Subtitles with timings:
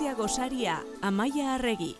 [0.00, 1.94] zientzia gosaria, Amaia Arregi.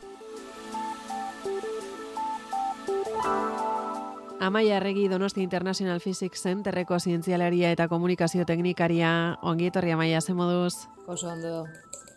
[4.41, 10.89] Amaia Arregi Donosti International Physics Centerreko zientzialaria eta komunikazio teknikaria ongi etorri Amaia ze moduz.
[11.07, 11.67] Oso ondo.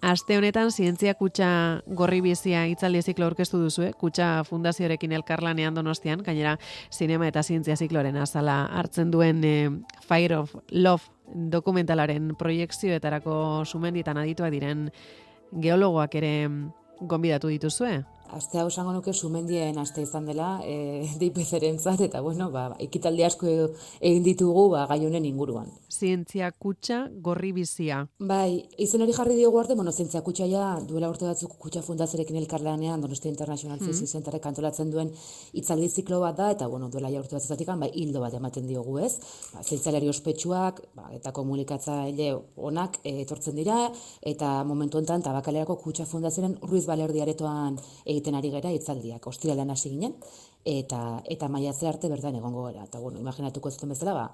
[0.01, 3.91] Aste honetan zientzia kutsa gorri bizia itzaldi ziklo aurkeztu duzu, eh?
[3.99, 6.57] kutsa fundazioarekin elkarlanean Donostian, gainera
[6.89, 9.69] sinema eta zientzia zikloren azala hartzen duen eh,
[10.07, 14.89] Fire of Love dokumentalaren proiektzioetarako sumendietan adituak diren
[15.61, 16.33] geologoak ere
[17.01, 18.03] gonbidatu dituzue.
[18.33, 23.47] Aste hau esango nuke sumendien aste izan dela, e, DIPZ-eren eta bueno, ba, ekitaldi asko
[23.99, 25.69] egin ditugu ba, gai honen inguruan.
[25.91, 28.07] Zientzia kutsa gorri bizia.
[28.19, 32.39] Bai, izen hori jarri diogu arte, bueno, zientzia kutsa ja, duela urte batzuk kutsa fundazerekin
[32.41, 34.07] elkarlanean, Donostia International mm -hmm.
[34.07, 35.11] Centerrek antolatzen duen
[35.53, 38.97] itzaldi ziklo bat da, eta bueno, duela ja urte batzatik, bai, hildo bat ematen diogu
[38.99, 39.19] ez.
[39.53, 46.05] Ba, zientzialari ospetsuak, ba, eta komunikatzaile onak e, etortzen dira, eta momentu enten, tabakalerako kutsa
[46.05, 47.77] fundazioen Ruiz Balerdi aretoan
[48.23, 50.15] egiten ari gara itzaldiak, ostiralean hasi ginen,
[50.65, 52.85] eta eta maiatze arte bertan egongo gara.
[52.87, 54.31] Eta bueno, imaginatuko zuten bezala, ba,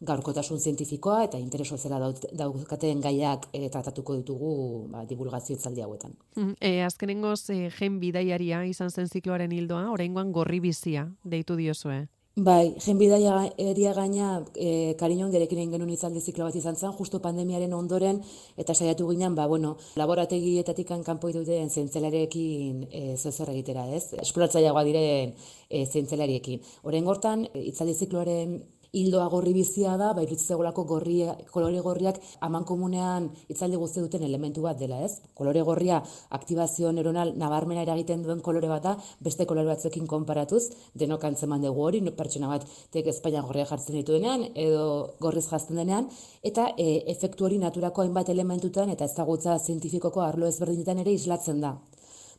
[0.00, 6.14] gaurkotasun zientifikoa eta interes soziala daukaten gaiak e, tratatuko ditugu ba, divulgazio itzaldi hauetan.
[6.60, 12.06] E, azkenengoz, e, gen bidaiaria izan zen zikloaren hildoa, oraingoan gorri bizia deitu diozue.
[12.34, 17.18] Bai, jenbidaia eria gaina e, kariñon gerekin egin genuen izaldi ziklo bat izan zen, justo
[17.20, 18.22] pandemiaren ondoren,
[18.56, 24.14] eta saiatu ginen, ba, bueno, laborategietatik kanpo iduten zentzelarekin e, zezer egitera, ez?
[24.16, 25.34] Esploratzaiagoa diren
[25.68, 26.64] e, zentzelariekin.
[26.88, 33.30] Horen gortan, itzaldi zikloaren hildoa gorri bizia da, bai zegoelako gorria, kolore gorriak aman komunean
[33.48, 35.22] itzaldi guzti duten elementu bat dela, ez?
[35.34, 40.62] Kolore gorria aktibazio neuronal nabarmena eragiten duen kolore bat da, beste kolore batzuekin konparatuz,
[40.94, 46.10] denok antzeman dugu hori, pertsona bat tek Espainia gorria jartzen dituenean, edo gorriz jazten denean,
[46.44, 51.78] eta e, efektu hori naturako hainbat elementutan eta ezagutza zientifikoko arlo ezberdinetan ere islatzen da.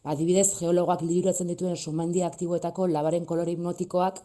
[0.03, 4.19] Adibidez, geologoak liburatzen dituen sumendia aktiboetako labaren kolore hipnotikoak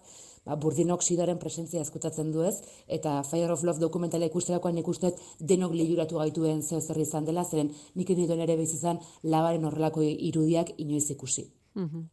[0.44, 2.56] ba, burdin oksidaren presentzia ezkutatzen du ez,
[2.86, 7.44] eta Fire of Love dokumentala ikusterakoan nik uste denok liuratu gaituen zeo zer izan dela,
[7.44, 11.50] zeren nik nituen ere izan labaren horrelako irudiak inoiz ikusi.
[11.74, 12.08] Mm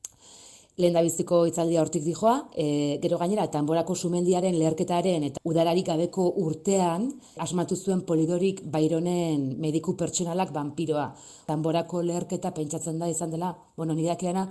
[0.76, 6.26] Lehen da biziko itzaldia hortik dijoa, e, gero gainera, tamborako sumendiaren leherketaren eta udararik gabeko
[6.42, 7.06] urtean,
[7.46, 11.06] asmatu zuen polidorik baironen mediku pertsonalak vampiroa.
[11.48, 14.50] Tamborako leherketa pentsatzen da izan dela, bueno, nidakeana,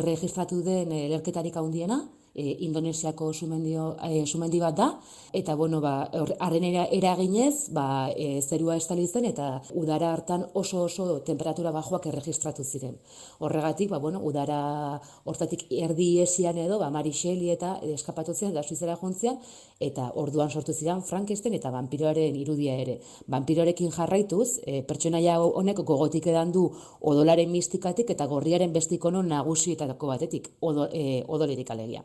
[0.00, 2.00] erregistratu den e, leherketarik handiena,
[2.34, 4.88] e, Indonesiako sumendio, e, sumendi bat da,
[5.32, 11.20] eta bueno, ba, arren eraginez, ba, e, zerua estali zen, eta udara hartan oso oso
[11.26, 12.96] temperatura bajoak erregistratu ziren.
[13.38, 18.96] Horregatik, ba, bueno, udara hortatik erdi esian edo, ba, Marixeli eta eskapatu ziren, da suizera
[19.00, 19.38] jontzian,
[19.80, 23.00] eta orduan sortu ziren Frankenstein eta vampiroaren irudia ere.
[23.28, 26.68] Vampiroarekin jarraituz, e, pertsonaia honek gogotik edan du
[27.00, 32.04] odolaren mistikatik eta gorriaren bestikono nagusietako batetik, odo, e, odolerik alegia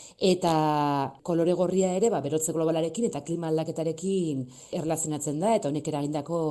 [0.21, 0.53] eta
[1.25, 4.43] kolore gorria ere ba, berotze globalarekin eta klima aldaketarekin
[4.77, 6.41] erlazionatzen da, eta honek eragindako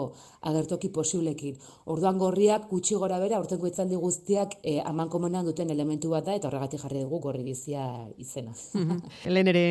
[0.51, 1.59] agertoki posiblekin.
[1.93, 6.35] Orduan gorriak gutxi gora bera, ortengo itzaldi guztiak e, aman komonean duten elementu bat da,
[6.35, 7.87] eta horregatik jarri dugu gorri bizia
[8.19, 8.57] izena.
[9.29, 9.65] Helen ere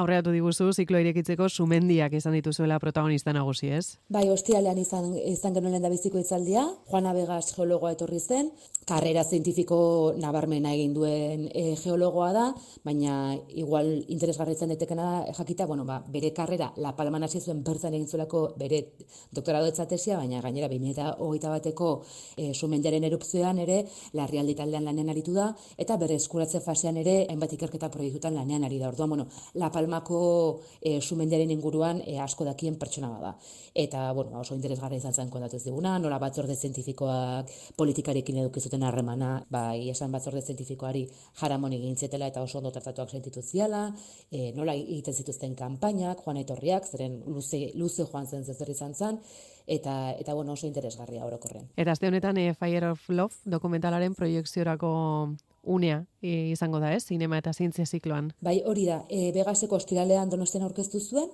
[0.00, 3.98] aurreatu diguzu, ziklo irekitzeko sumendiak izan dituzuela protagonista nagusi, ez?
[4.08, 8.48] Bai, hostialean izan, izan genuen lehen da biziko itzaldia, Juana Vegas geologoa etorri zen,
[8.88, 12.48] karrera zientifiko nabarmena egin duen e, geologoa da,
[12.86, 17.94] baina igual interesgarritzen daitekena da jakita, bueno, ba, bere karrera La Palman hasi zuen bertan
[17.94, 18.94] egin zuelako bere
[19.32, 21.88] doktorado etzatesia, baina gainera 2021 bateko
[22.36, 23.82] e, sumendiaren erupzioan ere
[24.18, 28.78] larrialdi taldean lanean aritu da eta bere eskuratze fasean ere hainbat ikerketa proiektutan lanean ari
[28.78, 28.88] da.
[28.88, 30.20] Orduan, bueno, La Palmako
[30.80, 33.36] e, sumendiaren inguruan e, asko dakien pertsona bada.
[33.74, 39.34] Eta, bueno, oso interesgarri izan zen kontatu ez diguna, nola batzorde zientifikoak politikarekin edukizuten harremana,
[39.50, 41.06] bai, esan batzorde zientifikoari
[41.40, 43.92] jaramon egin eta oso ondo tratatuak sentitu ziala,
[44.30, 49.18] e, nola egiten zituzten kanpainak, joan etorriak, zeren luze, luze joan zen zezer izan zen,
[49.66, 51.70] eta, eta bueno, oso interesgarria orokorren.
[51.76, 54.92] Eta azte honetan, e, Fire of Love dokumentalaren proiekziorako
[55.62, 57.06] unea e, izango da, ez?
[57.06, 58.32] Zinema eta zientzia zikloan.
[58.40, 59.04] Bai, hori da.
[59.08, 61.30] E, Begaseko ostiralean donosten aurkeztu zuen,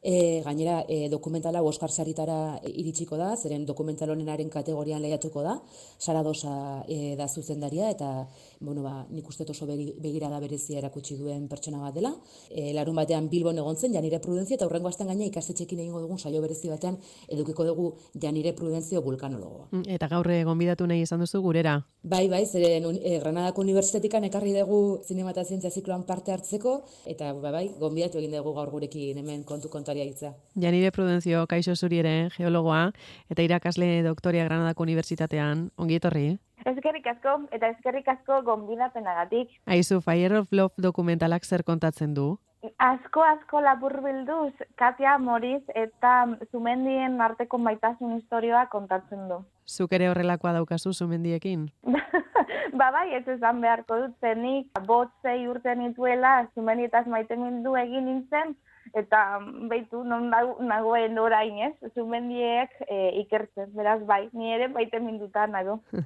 [0.00, 5.56] E, gainera, e, dokumentala Oscar Saritara iritsiko da, zeren dokumental honenaren kategorian lehiatuko da,
[5.98, 8.28] Sara Dosa e, da zuzendaria, eta
[8.60, 12.12] bueno, ba, nik uste oso begira da berezia erakutsi duen pertsona bat dela.
[12.50, 16.18] E, larun batean Bilbon egon zen, Janire Prudentzio, eta horrengo azten gaina ikastetxekin egingo dugun
[16.18, 19.66] saio berezi batean edukiko dugu Janire Prudentzio vulkanologoa.
[19.72, 21.74] Mm, eta gaur gonbidatu nahi izan duzu gurera?
[22.04, 27.34] Bai, bai, zeren e, Granadako Unibertsitetikan ekarri dugu zinema eta zientzia zikloan parte hartzeko, eta
[27.34, 30.34] bai, bai, gonbidatu egin dugu gaur gurekin hemen kontu kontu notaria hitza.
[30.54, 32.92] Janire Prudentzio, kaixo zuri ere, geologoa,
[33.30, 36.26] eta irakasle doktoria Granadako Unibertsitatean, ongi etorri?
[36.66, 39.54] Ezkerrik asko, eta ezkerrik asko gombinapenagatik.
[39.66, 42.36] Aizu, Fire of Love dokumentalak zer kontatzen du?
[42.82, 49.38] Asko asko labur bilduz, Katia Moriz eta Zumendien arteko maitasun historioa kontatzen du.
[49.64, 51.68] Zuk ere horrelakoa daukazu Zumendiekin?
[52.80, 58.56] ba bai, ez esan beharko dut zenik, botzei urten nituela, Zumendietaz maite mindu egin nintzen,
[58.94, 59.40] eta
[59.70, 65.80] baitu non nagoen orain ez, Zumendiek e, ikertzen, beraz bai, ni ere baite minduta nago.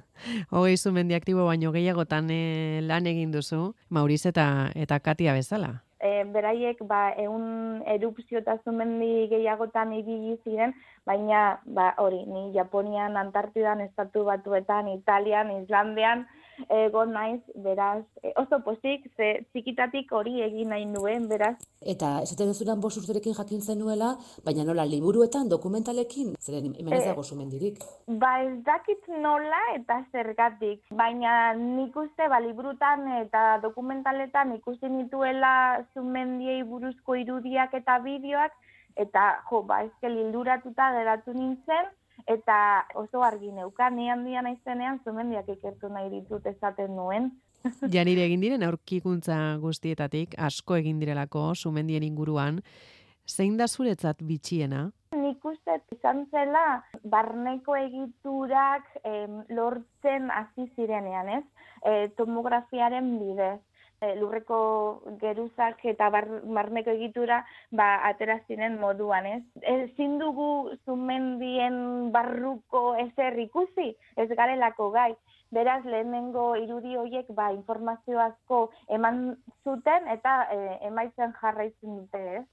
[0.53, 5.81] Hogei Zumendi aktibo baino gehiagotan e, lan egin duzu, Mauriz eta, eta Katia bezala.
[6.03, 10.73] E, beraiek ba ehun erupzio eta zumendi gehiagotan ibili ziren,
[11.07, 16.27] baina ba hori, ni Japonian, Antartidan, Estatu Batuetan, Italian, Islandean,
[16.69, 21.55] egon naiz, beraz, e, oso pozik, ze txikitatik hori egin nahi nuen, beraz.
[21.81, 24.13] Eta esaten duzunan bos urterekin jakin zenuela,
[24.45, 27.81] baina nola liburuetan, dokumentalekin, zeren hemen ez e, dago sumendirik.
[28.07, 35.53] Ba ez dakit nola eta zergatik, baina nik uste, ba, liburutan eta dokumentaletan ikusi nituela
[35.93, 38.55] sumendiei buruzko irudiak eta bideoak,
[38.95, 41.91] eta jo, ba, ezke lilduratuta geratu nintzen,
[42.27, 47.31] eta oso argi neukan, ni handia naizenean zumendiak ikertu nahi ditut esaten nuen.
[47.95, 52.61] Janire egin diren aurkikuntza guztietatik, asko egin direlako sumendien inguruan,
[53.27, 54.89] zein da zuretzat bitxiena?
[55.15, 58.89] Nik uste izan zela barneko egiturak
[59.49, 61.43] lortzen hasi zirenean, ez?
[61.83, 63.59] E, tomografiaren bidez.
[64.03, 64.57] E, lurreko
[65.21, 66.25] geruzak eta bar,
[66.57, 67.37] marneko egitura
[67.79, 69.43] ba, atera ziren moduan, ez?
[69.73, 70.47] Ezin dugu
[70.83, 71.77] zumendien
[72.15, 75.13] barruko ezer ikusi, ez garelako gai.
[75.55, 78.59] Beraz, lehenengo irudi horiek ba, informazio asko
[78.97, 79.23] eman
[79.63, 80.59] zuten eta e,
[80.89, 82.45] emaitzen jarraitzen dute, ez?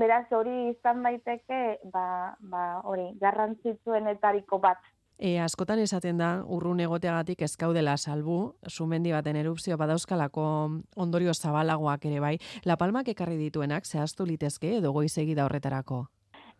[0.00, 1.60] Beraz, hori izan daiteke,
[1.92, 2.06] ba,
[2.50, 4.80] ba, hori, garrantzitsuen etariko bat.
[5.18, 10.46] E, askotan esaten da, urrun egoteagatik ezkaudela salbu, sumendi baten erupzio badauzkalako
[10.96, 12.34] ondorio zabalagoak ere bai.
[12.64, 16.06] La Palmak ekarri dituenak, zehaztu litezke edo goizegi da horretarako?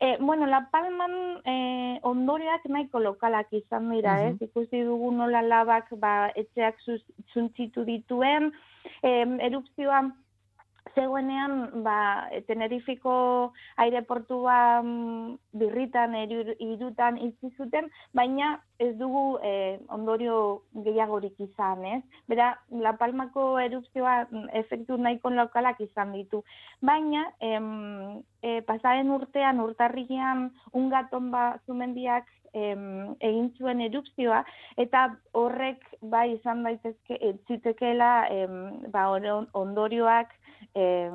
[0.00, 4.36] E, bueno, La Palman e, ondorioak nahiko lokalak izan dira, uh ez?
[4.48, 6.78] Ikusi dugu nola labak ba, etxeak
[7.32, 8.52] zuntzitu dituen,
[9.02, 9.10] e,
[9.48, 10.02] erupzioa
[10.94, 21.38] zegoenean ba, Tenerifiko aireportua mm, birritan, irutan itzi zuten, baina ez dugu eh, ondorio gehiagorik
[21.38, 22.02] izan, ez?
[22.30, 26.42] Bera, La Palmako erupzioa mm, efektu nahiko lokalak izan ditu.
[26.82, 34.44] Baina, em, e, pasaren urtean, urtarrian, ungaton ba zumendiak em, egin zuen erupzioa,
[34.78, 37.18] eta horrek bai izan daitezke,
[37.48, 38.10] zitekeela
[38.94, 39.08] ba,
[39.58, 40.34] ondorioak
[40.74, 41.10] e,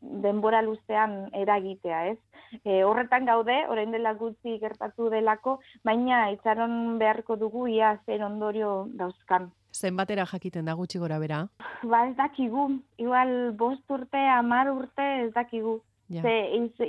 [0.00, 2.18] denbora luzean eragitea, ez?
[2.62, 8.86] E, horretan gaude, orain dela gutxi gertatu delako, baina itxaron beharko dugu ia zer ondorio
[8.94, 9.50] dauzkan.
[9.74, 11.46] Zenbatera jakiten da gutxi gora bera?
[11.82, 12.68] Ba ez dakigu,
[12.98, 15.80] igual bost urte, amar urte ez dakigu.
[16.12, 16.22] Ja.
[16.22, 16.34] Ze,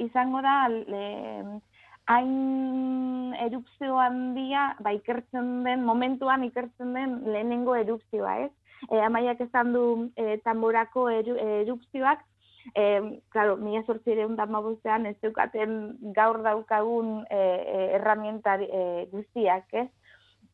[0.04, 1.06] izango da, le,
[2.12, 8.51] hain erupzio handia, ba ikertzen den, momentuan ikertzen den lehenengo erupzioa, ez?
[8.92, 9.86] E, amaiak esan du
[10.16, 12.24] e, tamborako eru, erupzioak,
[12.74, 19.90] e, claro, mila sortzireun damabuzean ez dukaten gaur daukagun e, e, erramienta e, guztiak, ez?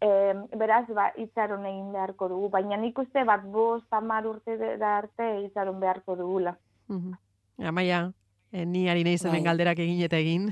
[0.01, 0.09] E,
[0.57, 5.29] beraz, ba, itzaron egin beharko dugu, baina nik uste bat bost tamar urte da arte
[5.45, 6.57] itzaron beharko dugula.
[6.89, 7.19] Mm
[7.61, 8.11] Amaia,
[8.51, 9.49] ni harina izanen bai.
[9.51, 10.47] galderak egin eta egin.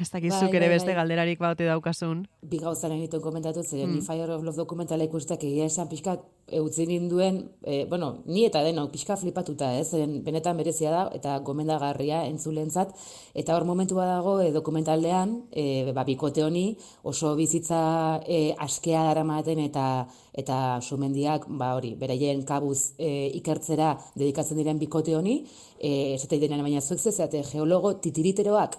[0.00, 0.96] Ez dakizuk bai, ere bai, beste bai.
[0.98, 2.24] galderarik baute daukasun.
[2.50, 3.94] Bi gauzaren egiten komentatu, zer mm.
[3.94, 6.16] ni Fire of Love dokumentala ikustak egia esan pixka
[6.52, 11.36] eutzen ninduen, e, bueno, ni eta denok pixka flipatuta, ez, zen benetan berezia da, eta
[11.46, 12.90] gomendagarria entzulentzat,
[13.38, 16.64] eta hor momentu dago e, dokumentaldean, e, ba, bikote honi
[17.08, 17.82] oso bizitza
[18.26, 19.86] e, askea daramaten eta
[20.32, 25.42] eta sumendiak, ba hori, beraien kabuz e, ikertzera dedikatzen diren bikote honi,
[25.78, 28.78] e, esate denean baina zuek zezate geologo titiriteroak,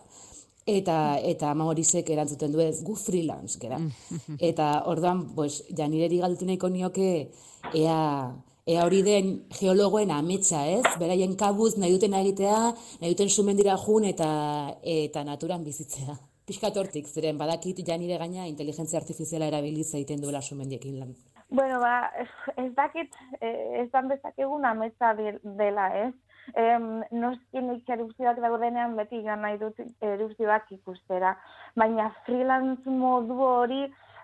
[0.66, 3.80] eta eta Mamorisek erantzuten du ez gu freelance gera.
[3.80, 4.38] Mm.
[4.50, 7.10] eta orduan pues Janireri galtu nahiko nioke
[7.74, 8.34] ea
[8.66, 10.84] ea hori den geologoen ametsa, ez?
[11.00, 12.60] Beraien kabuz nahi duten egitea,
[13.02, 14.30] nahi duten sumendira jun eta
[14.82, 16.16] eta naturan bizitzea.
[16.48, 21.14] Piskat hortik, ziren badakit Janire gaina inteligentzia artifiziala erabiliz egiten duela sumendiekin lan.
[21.54, 22.10] Bueno, ba,
[22.58, 26.14] ez dakit, eh, ez dan bezakegun ametsa dela, ez?
[26.56, 31.36] Em, noskinik erupzioak daudenean beti joan nahi dut erupzioak ikustera.
[31.80, 33.82] Baina freelance modu hori,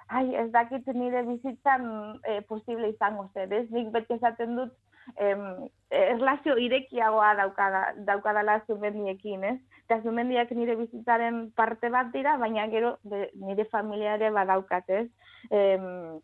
[0.09, 1.89] ai, ez dakit nire bizitzan
[2.27, 3.65] e, posible izango zer, ez?
[3.71, 4.73] Nik beti esaten dut,
[5.17, 5.43] em,
[5.89, 9.57] erlazio irekiagoa daukada, daukadala zumendiekin, ez?
[9.87, 15.07] Eta zumendiak nire bizitzaren parte bat dira, baina gero nire familiare badaukat, ez?
[15.49, 16.19] Em,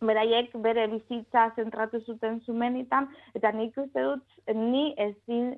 [0.00, 4.22] beraiek bere bizitza zentratu zuten zumenitan, eta nik uste dut,
[4.54, 5.52] ni ezin,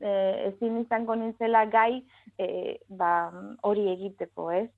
[0.00, 0.14] e,
[0.48, 2.02] ezin izango nintzela gai
[2.38, 3.30] e, ba,
[3.62, 4.68] hori egiteko, ez?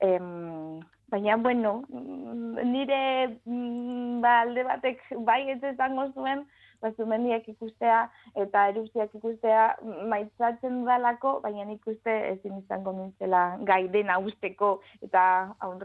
[0.00, 3.02] Em, baina, bueno, nire
[3.44, 6.44] mm, ba, alde batek bai ez ezango zuen,
[6.82, 8.02] bazumendiak ikustea
[8.42, 9.64] eta erupziak ikustea
[10.10, 15.22] maitzatzen dalako, baina nik uste ezin izango nintzela gai dena usteko eta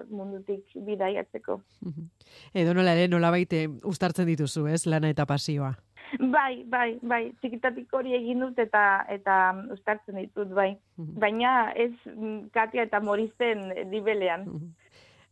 [0.09, 1.59] mundutik bidaiatzeko.
[2.61, 5.75] Edo nola ere, nola baite ustartzen dituzu, ez, lana eta pasioa?
[6.19, 9.35] Bai, bai, bai, txikitatik hori egin dut eta eta
[9.73, 10.75] ustartzen ditut, bai.
[11.23, 14.47] Baina ez mm, Katia eta Moristen dibelean.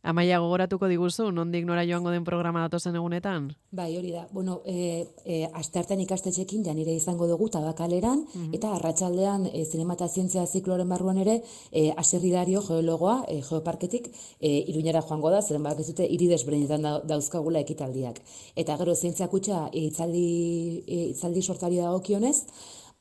[0.04, 3.46] Amaia gogoratuko diguzu, nondik nora joango den programa datozen egunetan?
[3.72, 4.26] Bai, hori da.
[4.36, 8.50] Bueno, e, e, asteartan ikastetxekin janire izango dugu tabakaleran, mhm.
[8.58, 11.38] eta arratsaldean e, zinema eta zientzia zikloren barruan ere,
[11.72, 16.44] e, aserri dario geologoa, e, geoparketik, e, iruñera joango da, zeren bak ez dute irides
[16.44, 18.20] da, dauzkagula ekitaldiak.
[18.56, 22.44] Eta gero zientzia kutsa e, itzaldi, e, itzaldi sortari dagokionez,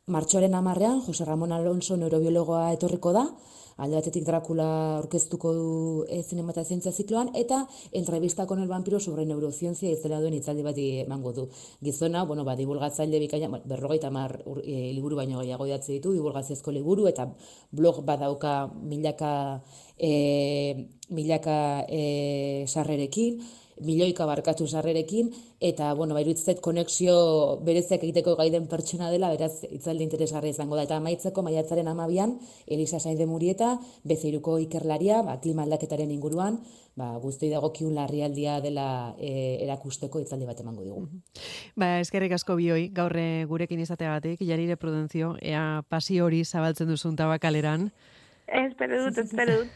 [0.07, 3.27] martxoaren amarrean, Jose Ramon Alonso neurobiologoa etorriko da,
[3.77, 8.99] alde batetik Dracula orkestuko du e, zinema eta zientzia zikloan, eta entrevista con el vampiro
[8.99, 11.47] sobre neurociencia izela duen itzaldi bat emango du.
[11.81, 17.07] Gizona, bueno, ba, divulgatzaile bikaina, berrogeita mar e, liburu baino gehiago idatzi ditu, divulgaziozko liburu,
[17.07, 17.29] eta
[17.71, 19.33] blog badauka milaka,
[19.97, 23.41] e, milaka e, sarrerekin,
[23.81, 27.15] milioika barkatu sarrerekin, eta, bueno, bairu itzet, konexio
[27.65, 30.85] bereziak egiteko gaiden pertsona dela, beraz, itzalde interesgarri izango da.
[30.87, 32.37] Eta amaitzeko, maiatzaren amabian,
[32.67, 36.59] Elisa Sainde Murieta, bezeiruko ikerlaria, ba, klima aldaketaren inguruan,
[36.95, 41.07] ba, guzti dago larrialdia dela e, erakusteko itzaldi bat emango dugu.
[41.75, 47.91] Ba, eskerrik asko bioi, gaurre gurekin izateagatik, jarire prudentzio, ea pasi hori zabaltzen duzun tabakaleran,
[48.47, 49.69] Espero dut, espero dut.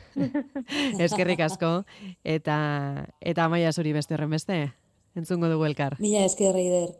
[1.07, 1.71] Eskerrik asko,
[2.23, 2.57] eta,
[3.21, 4.59] eta amaia zuri beste horren beste,
[5.15, 5.97] entzungo dugu elkar.
[6.03, 6.95] Mila eskerri der.